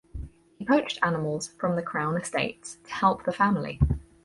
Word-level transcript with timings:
He 0.57 0.65
poached 0.65 0.97
animals 1.03 1.49
from 1.59 1.75
the 1.75 1.83
crown 1.83 2.17
estates 2.19 2.79
to 2.85 2.91
help 2.91 3.23
the 3.23 3.31
family. 3.31 3.79